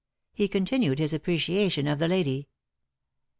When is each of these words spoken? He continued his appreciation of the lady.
He 0.33 0.47
continued 0.47 0.97
his 0.97 1.13
appreciation 1.13 1.85
of 1.87 1.99
the 1.99 2.07
lady. 2.07 2.47